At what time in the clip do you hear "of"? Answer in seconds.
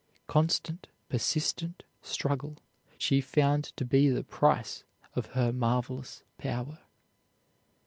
5.13-5.27